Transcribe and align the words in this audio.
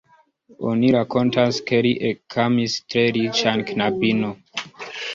Oni 0.71 0.89
rakontas, 0.95 1.61
ke 1.69 1.83
li 1.87 1.93
ekamis 2.13 2.81
tre 2.89 3.07
riĉan 3.21 3.65
knabinon. 3.73 4.39